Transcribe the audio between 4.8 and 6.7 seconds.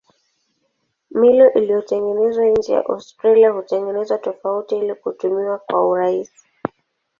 kutumika kwa urahisi.